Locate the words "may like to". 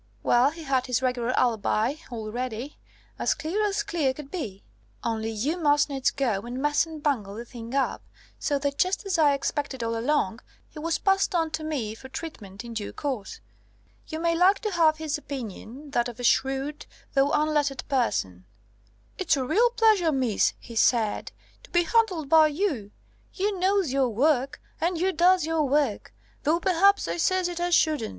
14.19-14.71